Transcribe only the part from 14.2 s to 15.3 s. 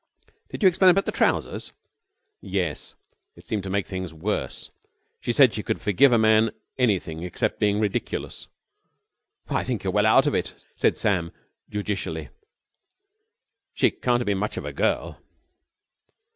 have been much of a girl."